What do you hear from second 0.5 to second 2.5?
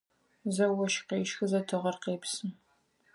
Зэ ощх къещхы, зэ тыгъэр къепсы.